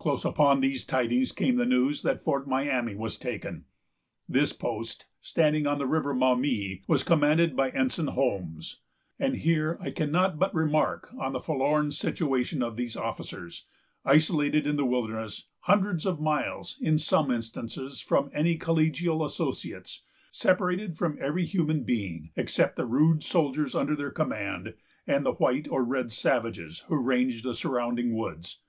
Close 0.00 0.24
upon 0.24 0.58
these 0.58 0.84
tidings 0.84 1.30
came 1.30 1.54
the 1.54 1.64
news 1.64 2.02
that 2.02 2.24
Fort 2.24 2.48
Miami 2.48 2.96
was 2.96 3.16
taken. 3.16 3.66
This 4.28 4.52
post, 4.52 5.06
standing 5.20 5.64
on 5.64 5.78
the 5.78 5.86
River 5.86 6.12
Maumee, 6.12 6.82
was 6.88 7.04
commanded 7.04 7.54
by 7.54 7.70
Ensign 7.70 8.08
Holmes. 8.08 8.80
And 9.16 9.36
here 9.36 9.78
I 9.80 9.92
cannot 9.92 10.40
but 10.40 10.52
remark 10.52 11.12
on 11.16 11.32
the 11.32 11.38
forlorn 11.38 11.92
situation 11.92 12.64
of 12.64 12.74
these 12.74 12.96
officers, 12.96 13.64
isolated 14.04 14.66
in 14.66 14.74
the 14.74 14.84
wilderness, 14.84 15.44
hundreds 15.60 16.04
of 16.04 16.20
miles, 16.20 16.76
in 16.80 16.98
some 16.98 17.30
instances, 17.30 18.00
from 18.00 18.28
any 18.32 18.56
congenial 18.56 19.24
associates, 19.24 20.02
separated 20.32 20.98
from 20.98 21.16
every 21.20 21.46
human 21.46 21.84
being 21.84 22.32
except 22.34 22.74
the 22.74 22.84
rude 22.86 23.22
soldiers 23.22 23.76
under 23.76 23.94
their 23.94 24.10
command, 24.10 24.74
and 25.06 25.24
the 25.24 25.34
white 25.34 25.68
or 25.68 25.84
red 25.84 26.10
savages 26.10 26.80
who 26.88 26.96
ranged 26.96 27.44
the 27.44 27.54
surrounding 27.54 28.12
woods. 28.16 28.62